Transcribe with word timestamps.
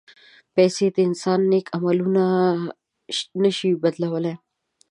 پېسې 0.55 0.85
د 0.95 0.97
انسان 1.07 1.39
نیک 1.51 1.67
عملونه 1.77 2.25
نه 3.43 3.51
شي 3.57 3.71
بدلولی. 3.83 4.33